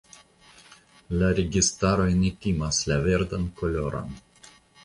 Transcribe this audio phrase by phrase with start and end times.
[1.19, 4.13] La registaroj ne timas la verdan koloron.